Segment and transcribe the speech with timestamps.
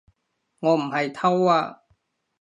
[0.61, 1.81] 我唔係偷啊